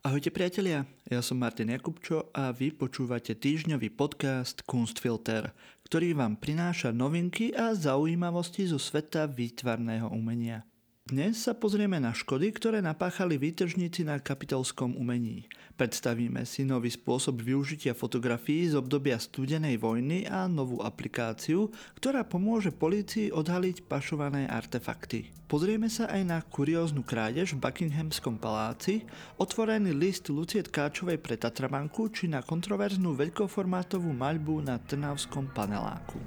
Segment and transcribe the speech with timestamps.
[0.00, 5.52] Ahojte priatelia, ja som Martin Jakubčo a vy počúvate týždňový podcast Kunstfilter,
[5.84, 10.64] ktorý vám prináša novinky a zaujímavosti zo sveta výtvarného umenia.
[11.10, 15.50] Dnes sa pozrieme na škody, ktoré napáchali výtržníci na kapitolskom umení.
[15.74, 22.70] Predstavíme si nový spôsob využitia fotografií z obdobia studenej vojny a novú aplikáciu, ktorá pomôže
[22.70, 25.34] polícii odhaliť pašované artefakty.
[25.50, 29.02] Pozrieme sa aj na kurióznu krádež v Buckinghamskom paláci,
[29.34, 36.22] otvorený list Lucie Tkáčovej pre Tatrabanku či na kontroverznú veľkoformátovú maľbu na Trnavskom paneláku.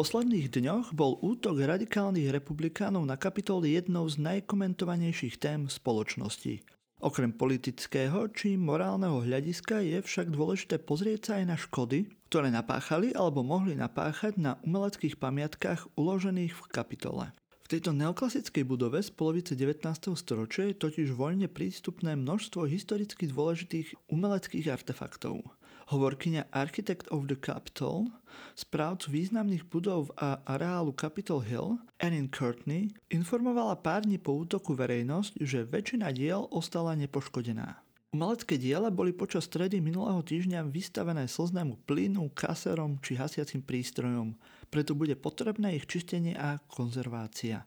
[0.00, 6.64] Posledných dňoch bol útok radikálnych republikánov na Kapitol jednou z najkomentovanejších tém spoločnosti.
[7.04, 13.12] Okrem politického či morálneho hľadiska je však dôležité pozrieť sa aj na škody, ktoré napáchali
[13.12, 17.36] alebo mohli napáchať na umeleckých pamiatkách uložených v kapitole.
[17.60, 19.84] V tejto neoklasickej budove z polovice 19.
[20.16, 25.44] storočia je totiž voľne prístupné množstvo historicky dôležitých umeleckých artefaktov.
[25.90, 28.14] Hovorkyňa Architect of the Capitol,
[28.54, 35.42] správcu významných budov a areálu Capitol Hill, Annie Courtney, informovala pár dní po útoku verejnosť,
[35.42, 37.82] že väčšina diel ostala nepoškodená.
[38.14, 44.38] Umelecké diela boli počas stredy minulého týždňa vystavené slznému plynu, kaserom či hasiacim prístrojom,
[44.70, 47.66] preto bude potrebné ich čistenie a konzervácia.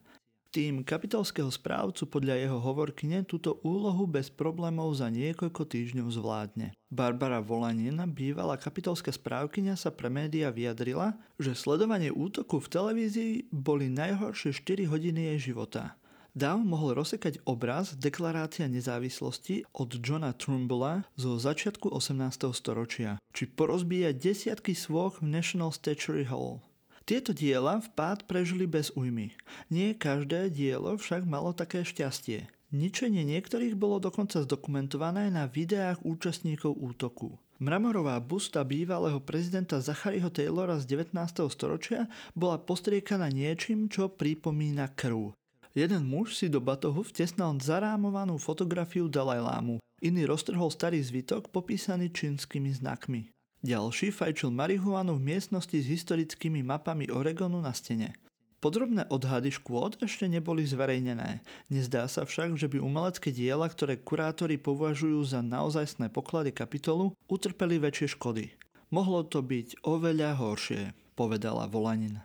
[0.54, 6.78] Tým kapitolského správcu podľa jeho hovorkyne túto úlohu bez problémov za niekoľko týždňov zvládne.
[6.94, 13.90] Barbara Volanina, bývalá kapitolská správkyňa, sa pre média vyjadrila, že sledovanie útoku v televízii boli
[13.90, 15.98] najhoršie 4 hodiny jej života.
[16.38, 22.54] Dav mohol rozsekať obraz Deklarácia nezávislosti od Johna Trumbulla zo začiatku 18.
[22.54, 26.62] storočia, či porozbíjať desiatky svoch v National Statuary Hall.
[27.04, 29.36] Tieto diela vpád prežili bez újmy.
[29.68, 32.48] Nie každé dielo však malo také šťastie.
[32.72, 37.36] Ničenie niektorých bolo dokonca zdokumentované na videách účastníkov útoku.
[37.60, 41.14] Mramorová busta bývalého prezidenta Zacharyho Taylora z 19.
[41.52, 45.36] storočia bola postriekaná niečím, čo pripomína krv.
[45.76, 52.72] Jeden muž si do batohu vtesnal zarámovanú fotografiu Dalajlámu, iný roztrhol starý zvitok popísaný čínskymi
[52.78, 53.33] znakmi.
[53.64, 58.12] Ďalší fajčil marihuanu v miestnosti s historickými mapami Oregonu na stene.
[58.60, 61.40] Podrobné odhady škôd ešte neboli zverejnené.
[61.72, 67.80] Nezdá sa však, že by umelecké diela, ktoré kurátori považujú za naozajstné poklady kapitolu, utrpeli
[67.80, 68.52] väčšie škody.
[68.92, 72.20] Mohlo to byť oveľa horšie, povedala Volanin.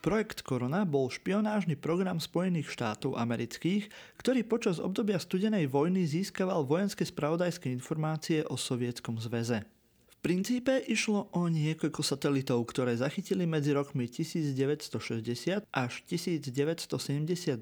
[0.00, 7.04] Projekt Korona bol špionážny program Spojených štátov amerických, ktorý počas obdobia studenej vojny získaval vojenské
[7.04, 9.60] spravodajské informácie o Sovietskom zväze.
[10.08, 17.60] V princípe išlo o niekoľko satelitov, ktoré zachytili medzi rokmi 1960 až 1972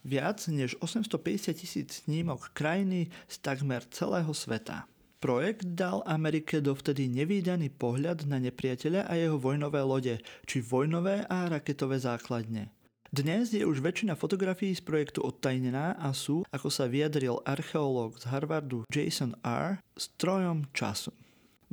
[0.00, 4.88] viac než 850 tisíc snímok krajiny z takmer celého sveta.
[5.26, 11.50] Projekt dal Amerike dovtedy nevýdaný pohľad na nepriateľa a jeho vojnové lode, či vojnové a
[11.50, 12.70] raketové základne.
[13.10, 18.30] Dnes je už väčšina fotografií z projektu odtajnená a sú, ako sa vyjadril archeológ z
[18.30, 21.10] Harvardu Jason R., strojom času.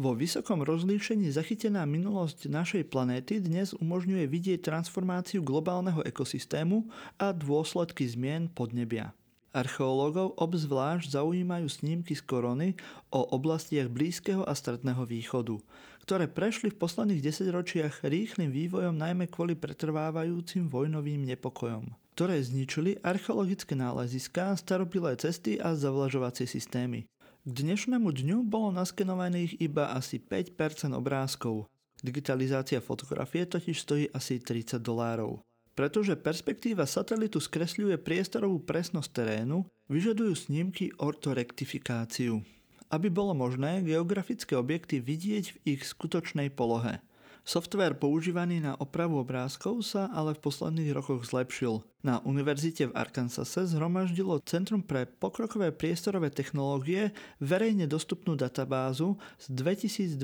[0.02, 6.90] Vo vysokom rozlíšení zachytená minulosť našej planéty dnes umožňuje vidieť transformáciu globálneho ekosystému
[7.22, 9.14] a dôsledky zmien podnebia.
[9.54, 12.74] Archeológov obzvlášť zaujímajú snímky z korony
[13.14, 15.62] o oblastiach Blízkeho a Stredného východu,
[16.02, 21.86] ktoré prešli v posledných desaťročiach rýchlým vývojom najmä kvôli pretrvávajúcim vojnovým nepokojom,
[22.18, 27.06] ktoré zničili archeologické náleziská, starobilé cesty a zavlažovacie systémy.
[27.46, 31.70] K dnešnému dňu bolo naskenovaných iba asi 5% obrázkov.
[32.02, 35.46] Digitalizácia fotografie totiž stojí asi 30 dolárov.
[35.74, 42.46] Pretože perspektíva satelitu skresľuje priestorovú presnosť terénu, vyžadujú snímky ortorektifikáciu,
[42.94, 46.98] aby bolo možné geografické objekty vidieť v ich skutočnej polohe–
[47.44, 51.84] Software používaný na opravu obrázkov sa ale v posledných rokoch zlepšil.
[52.00, 57.12] Na univerzite v Arkansase zhromaždilo Centrum pre pokrokové priestorové technológie
[57.44, 60.16] verejne dostupnú databázu s 2214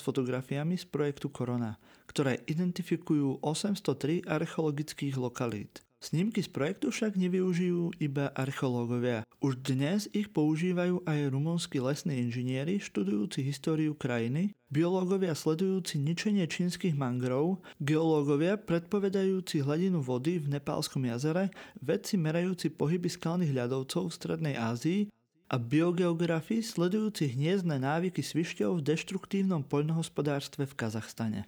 [0.00, 1.76] fotografiami z projektu Korona,
[2.08, 5.84] ktoré identifikujú 803 archeologických lokalít.
[5.98, 9.26] Snímky z projektu však nevyužijú iba archeológovia.
[9.42, 16.94] Už dnes ich používajú aj rumunskí lesní inžinieri študujúci históriu krajiny, biológovia sledujúci ničenie čínskych
[16.94, 21.50] mangrov, geológovia predpovedajúci hladinu vody v Nepálskom jazere,
[21.82, 25.10] vedci merajúci pohyby skalných ľadovcov v Strednej Ázii
[25.50, 31.42] a biogeografi sledujúci hniezdne návyky svišťov v deštruktívnom poľnohospodárstve v Kazachstane.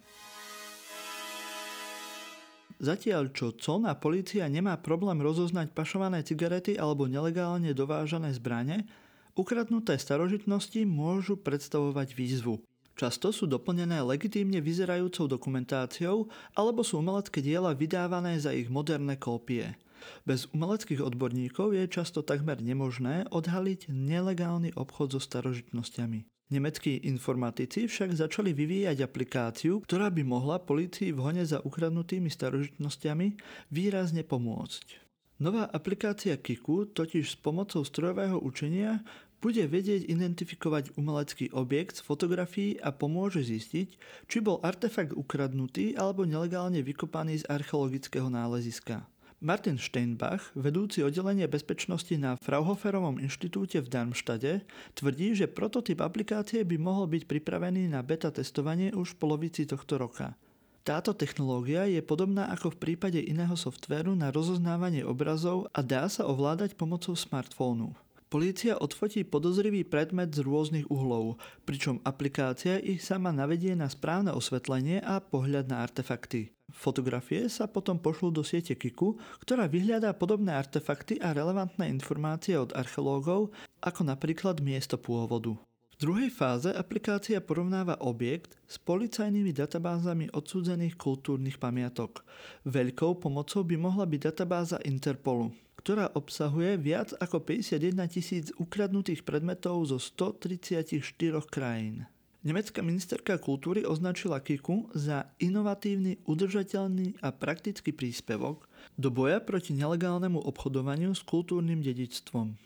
[2.81, 8.89] Zatiaľ čo colná polícia nemá problém rozoznať pašované cigarety alebo nelegálne dovážané zbrane,
[9.37, 12.57] ukradnuté starožitnosti môžu predstavovať výzvu.
[12.97, 16.25] Často sú doplnené legitímne vyzerajúcou dokumentáciou
[16.57, 19.77] alebo sú umelecké diela vydávané za ich moderné kópie.
[20.25, 26.25] Bez umeleckých odborníkov je často takmer nemožné odhaliť nelegálny obchod so starožitnosťami.
[26.51, 33.27] Nemeckí informatici však začali vyvíjať aplikáciu, ktorá by mohla polícii v hone za ukradnutými starožitnosťami
[33.71, 34.99] výrazne pomôcť.
[35.39, 38.99] Nová aplikácia Kiku totiž s pomocou strojového učenia
[39.41, 43.89] bude vedieť identifikovať umelecký objekt z fotografií a pomôže zistiť,
[44.29, 49.10] či bol artefakt ukradnutý alebo nelegálne vykopaný z archeologického náleziska.
[49.41, 54.61] Martin Steinbach, vedúci oddelenie bezpečnosti na Fraunhoferovom inštitúte v Darmstade,
[54.93, 59.97] tvrdí, že prototyp aplikácie by mohol byť pripravený na beta testovanie už v polovici tohto
[59.97, 60.37] roka.
[60.85, 66.29] Táto technológia je podobná ako v prípade iného softvéru na rozoznávanie obrazov a dá sa
[66.29, 67.97] ovládať pomocou smartfónu.
[68.31, 71.35] Polícia odfotí podozrivý predmet z rôznych uhlov,
[71.67, 76.55] pričom aplikácia ich sama navedie na správne osvetlenie a pohľad na artefakty.
[76.71, 82.71] Fotografie sa potom pošlú do siete Kiku, ktorá vyhľadá podobné artefakty a relevantné informácie od
[82.71, 83.51] archeológov,
[83.83, 85.59] ako napríklad miesto pôvodu.
[85.91, 92.23] V druhej fáze aplikácia porovnáva objekt s policajnými databázami odsúdených kultúrnych pamiatok.
[92.63, 95.51] Veľkou pomocou by mohla byť databáza Interpolu,
[95.81, 101.01] ktorá obsahuje viac ako 51 tisíc ukradnutých predmetov zo 134
[101.49, 102.05] krajín.
[102.41, 108.65] Nemecká ministerka kultúry označila Kiku za inovatívny, udržateľný a praktický príspevok
[108.97, 112.57] do boja proti nelegálnemu obchodovaniu s kultúrnym dedičstvom.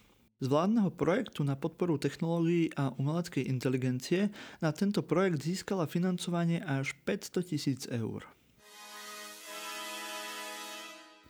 [0.43, 6.91] Z vládneho projektu na podporu technológií a umeleckej inteligencie na tento projekt získala financovanie až
[7.07, 8.34] 500 tisíc eur.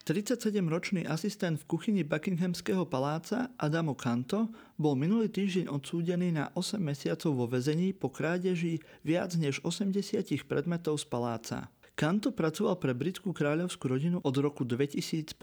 [0.05, 7.33] 37-ročný asistent v kuchyni Buckinghamského paláca Adamo Kanto bol minulý týždeň odsúdený na 8 mesiacov
[7.33, 11.57] vo vezení po krádeži viac než 80 predmetov z paláca.
[11.97, 15.33] Kanto pracoval pre britskú kráľovskú rodinu od roku 2015.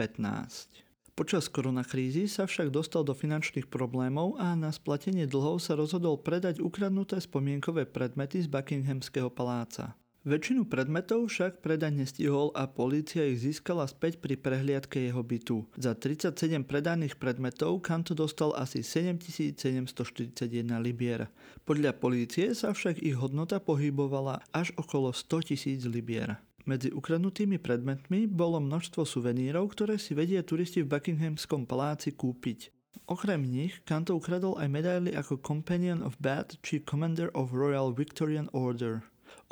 [1.18, 6.62] Počas koronakrízy sa však dostal do finančných problémov a na splatenie dlhov sa rozhodol predať
[6.62, 9.98] ukradnuté spomienkové predmety z Buckinghamského paláca.
[10.22, 15.66] Väčšinu predmetov však predať nestihol a polícia ich získala späť pri prehliadke jeho bytu.
[15.74, 20.38] Za 37 predaných predmetov Kanto dostal asi 7741
[20.78, 21.26] libier.
[21.66, 26.38] Podľa polície sa však ich hodnota pohybovala až okolo 100 tisíc libier.
[26.70, 32.70] Medzi ukradnutými predmetmi bolo množstvo suvenírov, ktoré si vedia turisti v Buckinghamskom paláci kúpiť.
[33.10, 38.46] Okrem nich Kanto ukradol aj medaily ako Companion of Bath či Commander of Royal Victorian
[38.54, 39.02] Order.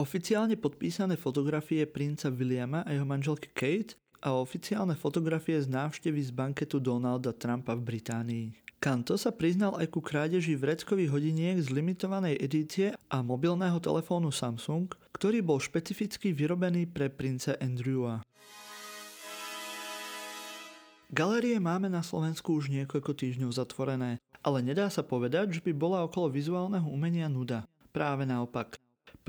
[0.00, 6.32] Oficiálne podpísané fotografie princa Williama a jeho manželky Kate a oficiálne fotografie z návštevy z
[6.32, 8.46] banketu Donalda Trumpa v Británii.
[8.80, 14.88] Kanto sa priznal aj ku krádeži vreckových hodiniek z limitovanej edície a mobilného telefónu Samsung,
[15.12, 18.24] ktorý bol špecificky vyrobený pre princa Andrewa.
[21.12, 26.08] Galérie máme na Slovensku už niekoľko týždňov zatvorené, ale nedá sa povedať, že by bola
[26.08, 27.68] okolo vizuálneho umenia nuda.
[27.92, 28.79] Práve naopak.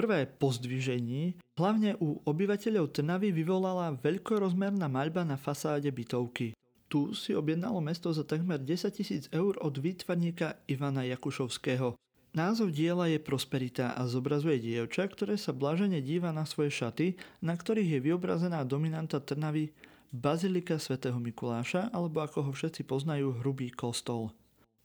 [0.01, 6.57] Prvé pozdvižení hlavne u obyvateľov Trnavy vyvolala veľkorozmerná maľba na fasáde bytovky.
[6.89, 11.93] Tu si objednalo mesto za takmer 10 tisíc eur od výtvarníka Ivana Jakušovského.
[12.33, 17.53] Názov diela je Prosperita a zobrazuje dievča, ktoré sa blažene díva na svoje šaty, na
[17.53, 19.69] ktorých je vyobrazená dominanta Trnavy
[20.09, 24.33] Bazilika svätého Mikuláša, alebo ako ho všetci poznajú, hrubý kostol.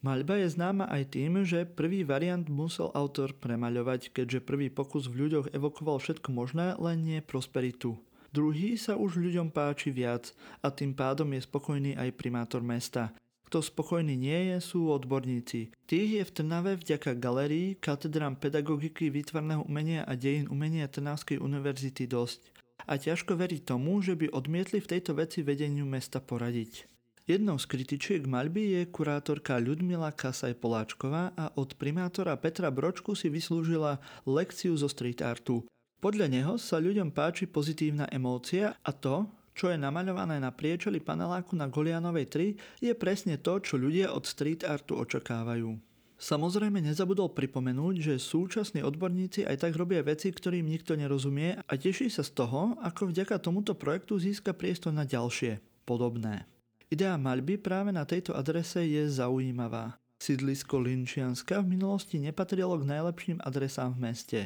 [0.04, 5.26] Maľba je známa aj tým, že prvý variant musel autor premaľovať, keďže prvý pokus v
[5.26, 7.96] ľuďoch evokoval všetko možné, len nie prosperitu.
[8.28, 13.16] Druhý sa už ľuďom páči viac a tým pádom je spokojný aj primátor mesta.
[13.46, 15.70] Kto spokojný nie je, sú odborníci.
[15.86, 22.10] Tých je v Trnave vďaka galerii, katedrám pedagogiky, výtvarného umenia a dejín umenia Trnavskej univerzity
[22.10, 22.52] dosť.
[22.90, 26.95] A ťažko veriť tomu, že by odmietli v tejto veci vedeniu mesta poradiť.
[27.26, 33.98] Jednou z kritičiek maľby je kurátorka Ľudmila Kasaj-Poláčková a od primátora Petra Bročku si vyslúžila
[34.30, 35.66] lekciu zo street artu.
[35.98, 39.26] Podľa neho sa ľuďom páči pozitívna emócia a to,
[39.58, 42.30] čo je namaľované na priečeli paneláku na Golianovej
[42.78, 45.74] 3, je presne to, čo ľudia od street artu očakávajú.
[46.22, 52.06] Samozrejme nezabudol pripomenúť, že súčasní odborníci aj tak robia veci, ktorým nikto nerozumie a teší
[52.06, 56.46] sa z toho, ako vďaka tomuto projektu získa priestor na ďalšie, podobné.
[56.86, 59.98] Idea maľby práve na tejto adrese je zaujímavá.
[60.22, 64.40] Sídlisko Linčianska v minulosti nepatrilo k najlepším adresám v meste.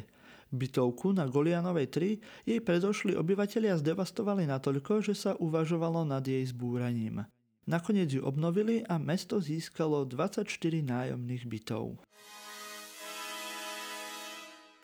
[0.49, 7.29] Bytovku na Golianovej 3 jej predošli obyvatelia zdevastovali natoľko, že sa uvažovalo nad jej zbúraním.
[7.69, 10.49] Nakoniec ju obnovili a mesto získalo 24
[10.81, 12.01] nájomných bytov.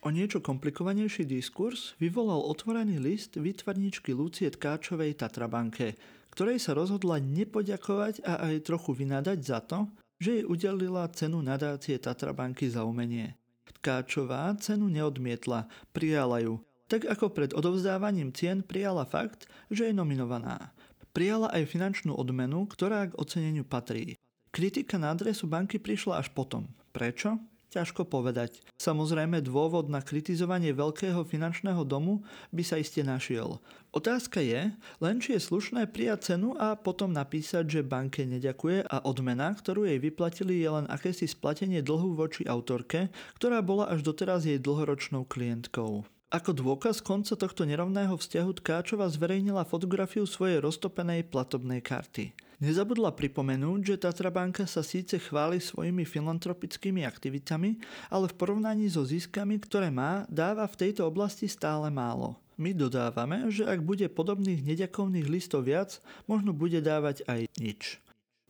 [0.05, 5.97] O niečo komplikovanejší diskurs vyvolal otvorený list výtvarničky Lucie Tkáčovej Tatrabanke,
[6.37, 9.89] ktorej sa rozhodla nepoďakovať a aj trochu vynadať za to,
[10.21, 13.33] že jej udelila cenu nadácie Tatrabanky za umenie.
[13.81, 15.65] Tkáčová cenu neodmietla,
[15.97, 20.77] prijala ju, tak ako pred odovzdávaním cien prijala fakt, že je nominovaná.
[21.09, 24.13] Prijala aj finančnú odmenu, ktorá k oceneniu patrí.
[24.53, 26.69] Kritika na adresu banky prišla až potom.
[26.93, 27.41] Prečo?
[27.77, 28.57] Ťažko povedať.
[28.81, 33.61] Samozrejme dôvod na kritizovanie veľkého finančného domu by sa iste našiel.
[33.93, 39.05] Otázka je, len či je slušné prijať cenu a potom napísať, že banke neďakuje a
[39.05, 44.49] odmena, ktorú jej vyplatili je len akési splatenie dlhu voči autorke, ktorá bola až doteraz
[44.49, 46.01] jej dlhoročnou klientkou.
[46.33, 52.46] Ako dôkaz konca tohto nerovného vzťahu Tkáčova zverejnila fotografiu svojej roztopenej platobnej karty.
[52.57, 57.77] Nezabudla pripomenúť, že Tatra banka sa síce chváli svojimi filantropickými aktivitami,
[58.09, 62.33] ale v porovnaní so ziskami, ktoré má, dáva v tejto oblasti stále málo.
[62.57, 68.01] My dodávame, že ak bude podobných neďakovných listov viac, možno bude dávať aj nič.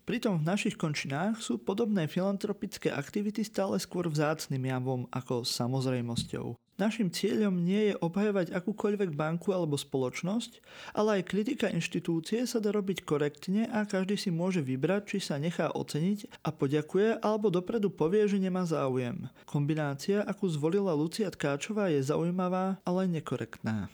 [0.07, 6.55] Pritom v našich končinách sú podobné filantropické aktivity stále skôr vzácným javom ako samozrejmosťou.
[6.77, 10.61] Našim cieľom nie je obhajovať akúkoľvek banku alebo spoločnosť,
[10.93, 15.41] ale aj kritika inštitúcie sa dá robiť korektne a každý si môže vybrať, či sa
[15.41, 19.25] nechá oceniť a poďakuje alebo dopredu povie, že nemá záujem.
[19.49, 23.89] Kombinácia, akú zvolila Lucia Tkáčová, je zaujímavá, ale nekorektná.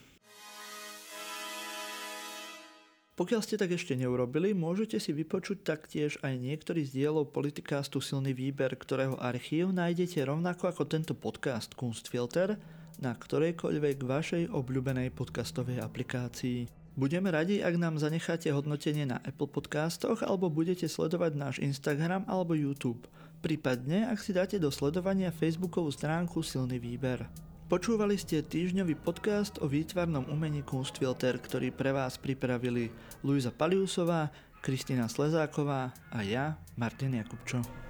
[3.14, 8.34] Pokiaľ ste tak ešte neurobili, môžete si vypočuť taktiež aj niektorý z dielov politikástu Silný
[8.34, 12.58] výber, ktorého archív nájdete rovnako ako tento podcast Kunstfilter
[13.02, 16.70] na ktorejkoľvek vašej obľúbenej podcastovej aplikácii.
[16.94, 22.54] Budeme radi, ak nám zanecháte hodnotenie na Apple Podcastoch alebo budete sledovať náš Instagram alebo
[22.54, 23.10] YouTube.
[23.42, 27.26] Prípadne, ak si dáte do sledovania Facebookovú stránku Silný výber.
[27.64, 32.92] Počúvali ste týždňový podcast o výtvarnom umení Kunstfilter, ktorý pre vás pripravili
[33.24, 34.28] Luisa Paliusová,
[34.60, 37.83] Kristina Slezáková a ja, Martin Jakubčo.